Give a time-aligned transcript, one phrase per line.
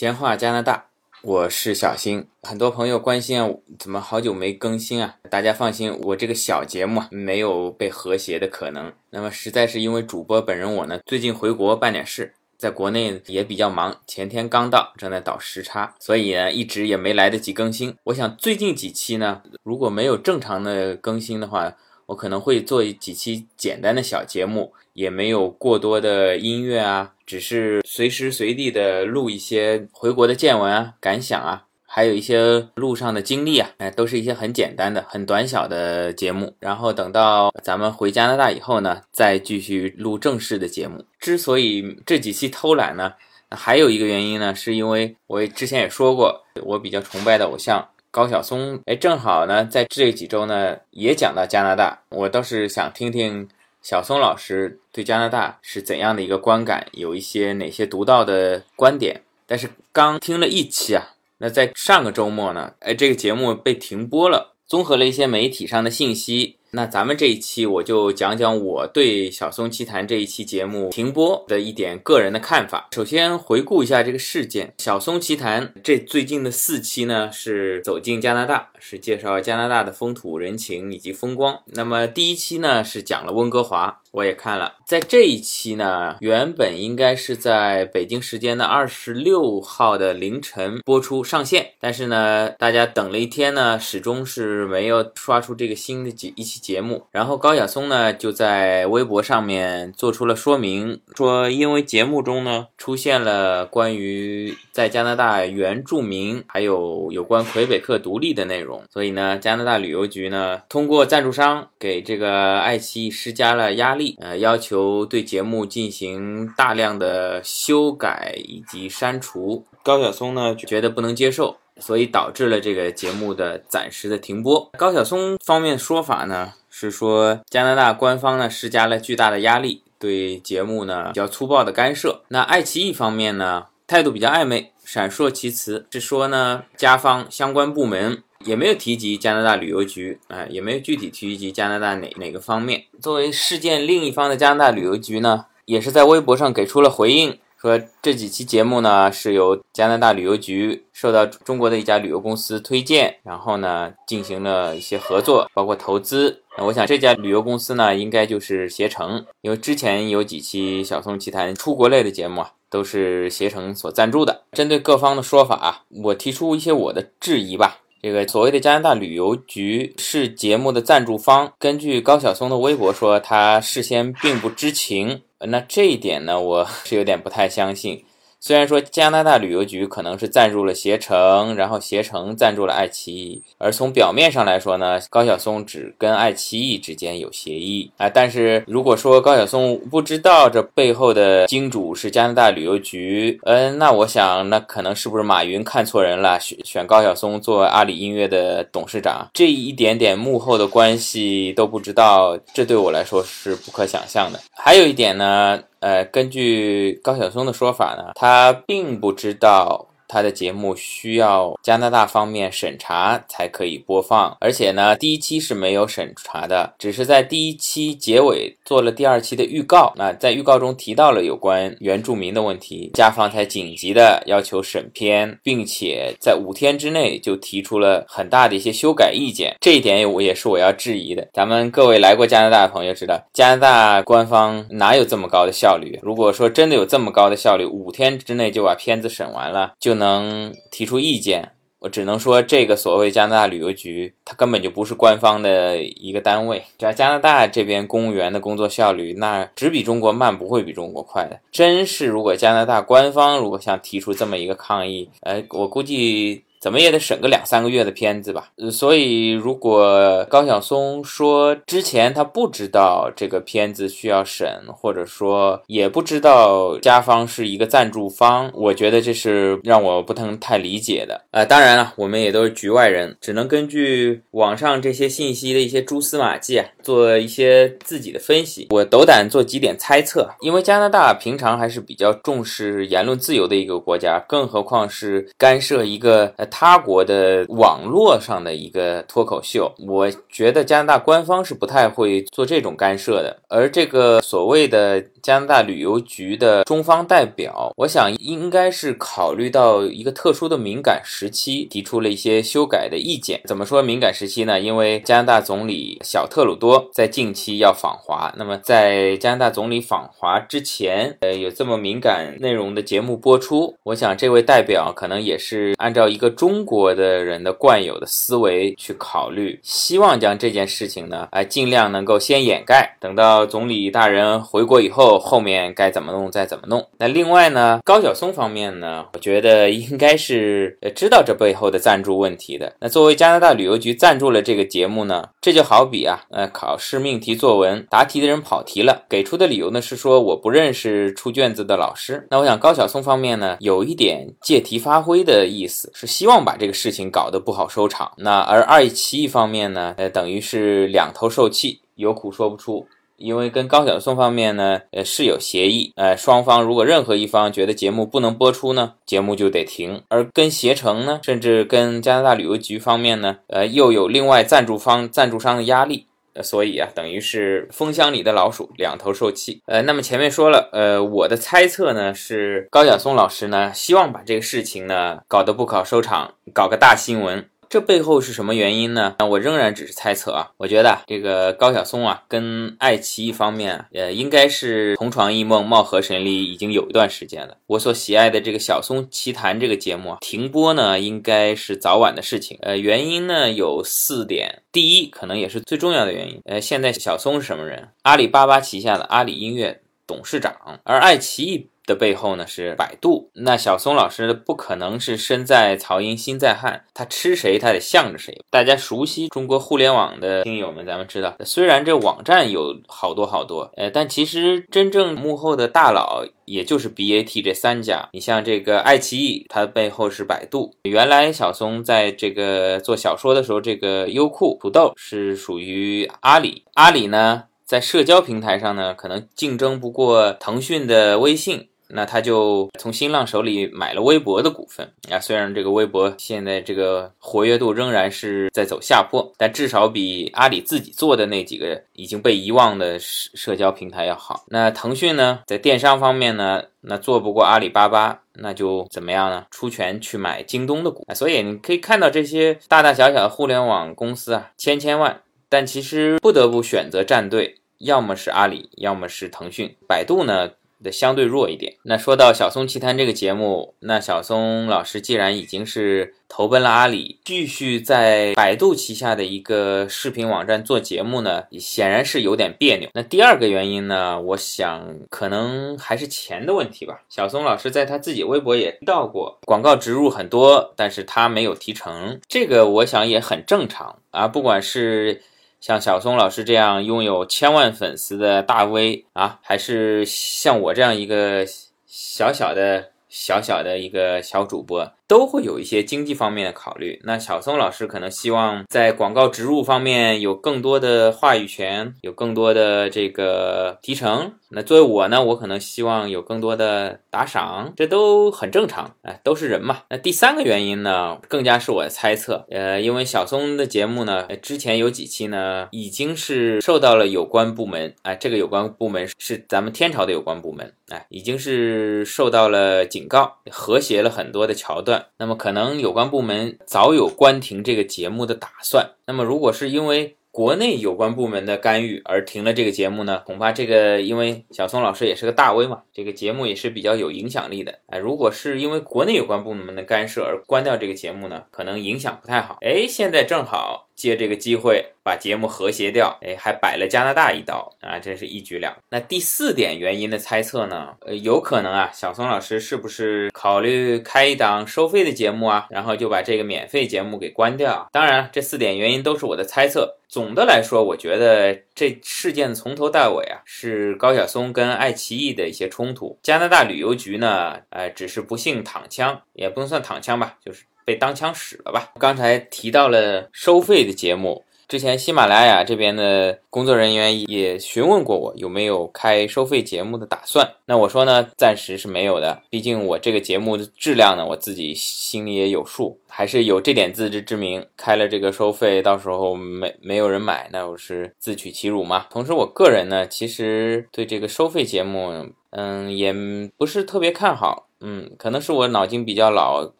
[0.00, 0.86] 闲话加拿大，
[1.20, 2.26] 我是小新。
[2.40, 5.16] 很多朋友关心啊，怎么好久没更新啊？
[5.28, 8.90] 大家放心，我这个小节目，没有被和谐的可能。
[9.10, 17.94] 那么实在是因为主播本人我呢，最近回国办点事，在国内也比较忙，前天刚到，正在倒时差，所以呢，一直也没来得及更新。
[18.04, 21.76] 我想最近几期呢，如果没有正常的更新的话，
[22.10, 36.52] 我可能会做几期简单的小节目，也没有过多的音乐啊，只是随时随地的录一些回国的见闻啊、感想啊，还有一些路上的经历啊，哎，都是一些很简单的、很短小的节目。
[36.58, 41.04] 然后等到咱们回加拿大以后呢，再继续录正式的节目。
[41.20, 43.12] 之所以这几期偷懒呢，
[43.50, 47.88] 还有一个原因呢，是因为我之前也说过，我比较崇拜的偶像。
[48.10, 52.02] 高晓松，哎，正好呢，在这几周呢，也讲到加拿大。
[52.08, 53.48] 我倒是想听听
[53.80, 59.22] 小松老师对加拿大是怎样的一个观感，有一些哪些独到的观点。
[59.46, 64.54] 但是刚听了一期啊，那在上个周末呢，哎，这个节目被停播了。
[64.66, 66.56] 综合了一些媒体上的信息。
[66.72, 72.88] 那咱们这一期我就讲讲我对《小松奇谈》这一期节目停播的一点个人的看法。
[72.92, 81.60] 首先回顾一下这个事件，《小松奇谈》这最近的四期呢是走进加拿大，是介绍加拿大的风土人情以及风光。
[81.66, 84.74] 那么第一期呢是讲了温哥华，我也看了。
[84.86, 96.60] 在这一期呢，原本应该是在北京时间的二十六号的凌晨播出上线，但是呢，大家等了一天呢，始终是没有刷出这个新的节一期。
[96.60, 119.64] 节目，然后高晓松呢就在微博上面做出了说明，说因为节目中呢出现了关于在加拿大原住民还有有关魁北克独立的内容，所以呢加拿大旅游局呢通过赞助商给这个爱奇艺施加了压力，呃要求对节目进行大量的修改以及删除。
[119.82, 121.56] 高晓松呢觉得不能接受。
[121.80, 124.70] 所以导致了这个节目的暂时的停播。
[124.76, 132.20] 高晓松方面说法呢是说，加拿大官方呢施加了巨大的压力，对节目呢比较粗暴的干涉。
[132.28, 142.84] 那爱奇艺方面呢态度比较暧昧，闪烁其词，是说呢加方相关部门也没有提及加拿大旅游局，啊也没有具体提及加拿大哪哪个方面。
[143.00, 147.38] 作为事件另一方的加拿大旅游局呢，也是在微博上给出了回应。
[147.60, 156.40] 说这几期节目呢是由加拿大旅游局受到中国的一家旅游公司推荐，然后呢进行了一些合作，包括投资。
[156.56, 164.44] 那我想这家旅游公司呢应该就是携程，因为之前有几期小松奇谈出国类的节目啊都是携程所赞助的。
[164.52, 167.80] 针对各方的说法啊，我提出一些我的质疑吧。
[168.02, 175.20] 这个所谓的加拿大旅游局是节目的赞助方，根据高晓松的微博说，他事先并不知情。
[175.38, 178.02] 那这一点呢，我 是有点不太相信。
[178.40, 188.08] 虽然说加拿大旅游局可能是赞助了携程，然后携程赞助了爱奇艺，而从表面上来说呢，高晓松只跟爱奇艺之间有协议啊。
[188.08, 204.40] 但是如果说高晓松不知道这背后的金主是加拿大旅游局，嗯，那我想那可能是不是马云看错人了，选选高晓松做阿里音乐的董事长，这一点点幕后的关系都不知道，这对我来说是不可想象的。
[204.54, 205.62] 还有一点呢。
[205.80, 209.89] 呃，根据高晓松的说法呢，他并不知道。
[210.10, 219.92] 他的节目需要加拿大方面审查才可以播放，而且呢，第一期是没有审查的，只是在第一期结尾做了第二期的预告。
[219.94, 229.54] 那在预告中提到了有关原住民的问题，加方才紧急的要求审片，并且在五天之内就提出了很大的一些修改意见。
[229.60, 231.28] 这一点我也是我要质疑的。
[231.32, 236.00] 咱们各位来过加拿大的朋友知道，加拿大官方哪有这么高的效率？
[236.02, 239.99] 如果说真的有这么高的效率，五天之内就把片子审完了，就。
[240.00, 246.64] 能提出意见，我只能说这个所谓加拿大旅游局，它根本就不是官方的一个单位。
[246.76, 251.38] 只要加拿大这边，公务员的工作效率那只比中国慢，不会比中国快的。
[251.52, 256.42] 真是，如果加拿大官方如果想提出这么一个抗议，呃，我估计。
[256.60, 258.50] 怎么也得审个两三个月的片子吧。
[258.70, 271.24] 所以，如果高晓松说之前他不知道这个片子需要审，或者说也不知道加方是一个赞助方，我觉得这是让我不能太理解的。
[271.30, 278.66] 呃，当然了，我们也都是局外人，只能根据网上这些信息的一些蛛丝马迹啊，做一些自己的分析。
[278.68, 286.49] 我斗胆做几点猜测，因为加拿大平常还是比较重视言论自由的一个国家，更何况是干涉一个呃。
[286.50, 289.72] 他国的网络上的一个脱口秀。
[289.86, 303.40] 我觉得加拿大官方是不太会做这种干涉的，而这个所谓的加拿大旅游局的中方代表，我想应该是考虑到一个特殊的敏感时期，提出了一些修改的意见。
[303.44, 304.58] 怎么说敏感时期呢？
[304.58, 326.82] 因为加拿大总理小特鲁多在近期要访华，那么在加拿大总理访华之前，呃，有这么敏感内容的节目播出，我想这位代表可能也是按照一个中国的人的惯有的思维去考虑，希望将这件事情呢，哎，尽量能够先掩盖，等到总理大人回国以后，后面该怎么弄再怎么弄。
[326.96, 332.74] 那另外呢，高晓松方面呢，我觉得应该是呃知道这背后的赞助问题的。
[332.80, 342.26] 那作为加拿大旅游局赞助了这个节目呢，这就好比啊，呃，考试命题作文答题的人跑题了，给出的理由呢是说我不认识出卷子的老师。
[342.30, 348.12] 那我想高晓松方面呢，有一点借题发挥的意思，是希望把这个事情搞得不好收场。
[348.18, 352.86] 那而爱奇艺方面呢，呃，等于是两头受气，有苦说不出。
[353.16, 360.02] 因为跟高晓松方面呢，呃是有协议，呃双方如果任何一方觉得节目不能播出呢，节目就得停。
[360.08, 366.06] 而跟携程呢，甚至跟加拿大旅游局方面呢，呃又有另外赞助方、赞助商的压力，
[366.42, 369.62] 所以啊，等于是蜂箱里的老鼠两头受气。
[369.66, 377.46] 呃，那么前面说了，呃我的猜测呢是高晓松老师呢希望把这个事情呢搞得不好收场，搞个大新闻。
[377.70, 379.14] 这背后是什么原因呢？
[379.20, 380.50] 那我仍然只是猜测啊。
[380.56, 387.56] 我觉得这个高晓松啊，跟爱奇艺方面，呃，应该是同床异梦、貌合神离，已经有一段时间了。
[387.68, 392.58] 我所喜爱的这个《晓松奇谈》这个节目啊，停播呢，应该是早晚的事情。
[392.62, 394.62] 呃，原因呢有四点。
[394.72, 396.40] 第一，可能也是最重要的原因。
[396.46, 397.90] 呃，现在晓松是什么人？
[398.02, 400.52] 阿里巴巴旗下的阿里音乐董事长，
[400.82, 401.68] 而爱奇艺。
[401.90, 408.40] 的背后呢是百度，那小松老师不可能是身在曹营心在汉，他吃谁他得向着谁。
[408.48, 418.08] 大家熟悉中国互联网的听友们，咱们知道，虽然这网站有好多好多，呃，但其实真正幕后的大佬也就是 BAT 这三家。
[418.12, 420.76] 你像这个爱奇艺，它背后是百度。
[420.84, 431.68] 原来小松在这个做小说的时候，这个优酷、土豆是属于阿里，阿里呢在社交平台上呢，可能竞争不过腾讯的微信。
[431.92, 444.44] 那他就从新浪手里买了微博的股份啊，虽然这个微博现在这个活跃度仍然是在走下坡，但至少比阿里自己做的那几个已经被遗忘的社社交平台要好。
[444.48, 449.46] 那腾讯呢，在电商方面呢，那做不过阿里巴巴，那就怎么样呢？
[449.50, 451.06] 出拳去买京东的股。
[451.14, 459.76] 所以你可以看到这些大大小小的互联网公司啊，千千万，但其实不得不选择站队，要么是阿里，要么是腾讯。
[459.88, 460.50] 百度呢？
[460.82, 461.74] 的相对弱一点。
[461.82, 472.88] 那说到《小松奇谈》这个节目，那小松老师既然已经是投奔了阿里，继续在百度旗下的一个视频网站做节目呢，显然是有点别扭。
[472.94, 477.02] 那第二个原因呢，我想可能还是钱的问题吧。
[477.08, 485.22] 小松老师在他自己微博也提到过，广告植入很多，但是他没有提成，这个我想也很正常啊，不管是。
[485.60, 491.46] 像小松老师这样拥有千万粉丝的大 V 啊，还是像我这样一个
[491.86, 494.90] 小小的、小小的一个小主播。
[495.10, 497.00] 都会有一些经济方面的考虑。
[497.02, 504.34] 那小松老师可能希望在广告植入方面有更多的话语权，有更多的这个提成。
[504.52, 509.78] 那作为我呢，我可能希望有更多的打赏，这都很正常，哎，都是人嘛。
[509.90, 512.46] 那第三个原因呢，更加是我的猜测。
[512.50, 524.99] 呃，因为小松的节目呢，之前有几期呢，已经是受到了有关部门，哎，这个有关部门是咱们天朝的有关部门，哎，已经是受到了警告，和谐了很多的桥段。
[525.18, 528.90] 那么可能有关部门早有关停这个节目的打算。
[529.06, 533.20] 那么如果是因为国内有关部门的干预而停了这个节目呢？
[533.26, 537.80] 恐怕这个因为小松老师也是个大 V 嘛，这个节目也是比较有影响力的。
[537.88, 542.58] 哎，如果是因为国内有关部门的干涉而关掉这个节目呢，可能影响不太好。
[542.60, 543.88] 哎，现在正好。
[544.00, 548.74] 借这个机会把节目和谐掉，哎，还摆了加拿大一刀啊，真是一举两。
[548.88, 550.94] 那第四点原因的猜测呢？
[551.00, 555.66] 呃，有可能啊，小松老师是不是考虑开一档收费的节目啊？
[555.68, 557.86] 然后就把这个免费节目给关掉？
[557.92, 559.98] 当然，这四点原因都是我的猜测。
[560.08, 566.18] 总的来说，我觉得这事件从头到尾啊，是高晓松跟爱奇艺的一些冲突。
[566.22, 570.64] 加拿大旅游局呢，呃，只是不幸躺枪，也不能算躺枪吧，就是。
[570.90, 571.92] 被当枪使了吧？
[572.00, 580.54] 刚才提到了收费的节目，之前喜马拉雅这边的工作人员也询问过我有没有开收费节目的打算。
[580.66, 582.42] 那我说呢，暂时是没有的。
[582.50, 587.64] 毕竟我这个节目的质量呢，我自己心里也有数，还是有这点自知之明。
[587.76, 592.06] 开了这个收费，到时候没没有人买，那我是自取其辱嘛。
[592.10, 596.14] 同时，我个人呢，其实对这个收费节目，嗯，也
[596.56, 597.66] 不是特别看好。
[597.80, 599.70] 嗯，可能是我脑筋比较老，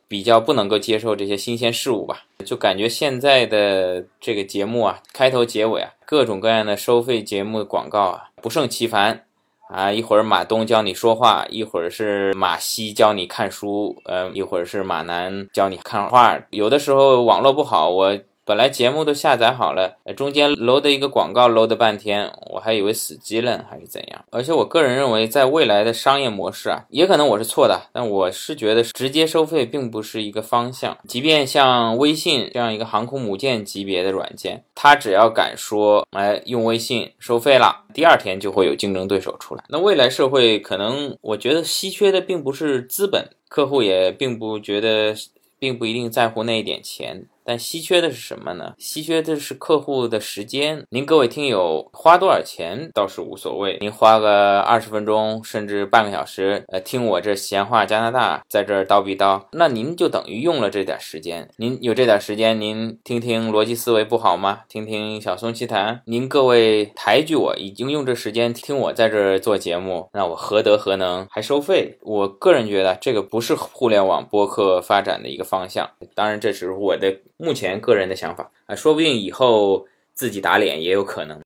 [0.09, 2.25] 比较不能够接受这些新鲜事物吧。
[2.47, 9.27] 就感觉现在的这个节目啊，开头结尾啊，各种各样的收费节目广告啊，不胜其烦
[9.69, 9.93] 啊。
[9.93, 16.39] 一会儿马东教你说话，一会儿是马西教你看书，呃，一会儿是马南教你看画。
[16.51, 18.19] 有的时候网络不好，我。
[18.45, 24.25] 本来节目都下载好了，中间搂的一个广告搂的半天，我还以为死机了还是怎样。
[24.31, 30.97] 而且我个人认为，在未来的商业模式啊，也可能我是错的，但我是觉得直接收费并不是一个方向。
[31.07, 39.63] 即便像微信这样一个航空母舰级别的软件，它只要敢说哎用微信收费了，第二天就会有竞争对手出来。
[39.69, 45.15] 那未来社会可能，我觉得稀缺的并不是资本，客户也并不觉得，
[45.59, 47.27] 并不一定在乎那一点钱。
[47.51, 48.75] 但稀缺的是什么呢？
[48.79, 50.85] 稀缺的是客户的时间。
[50.91, 61.49] 您各位听友花多少钱倒是无所谓，您花个二十分钟甚至半个小时，呃，听我这闲话加拿大，在这儿叨逼叨，那您就等于用了这点时间。
[61.57, 64.61] 您有这点时间，您听听逻辑思维不好吗？
[64.69, 66.03] 听听小松奇谈。
[66.05, 71.99] 您各位抬举我，已经用这时间听我在这儿做节目，那我何德何能还收费？
[72.03, 75.91] 我个人觉得这个不是互联网播客发展的一个方向。
[76.15, 77.13] 当然，这是我的。
[77.41, 81.39] 目前个人的想法啊，说不定以后自己打脸也有可能。